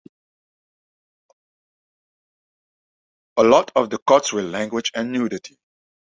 A 3.37 3.43
lot 3.43 3.71
of 3.75 3.91
the 3.91 3.99
cuts 3.99 4.33
were 4.33 4.41
language 4.41 4.91
and 4.95 5.11
nudity. 5.11 5.59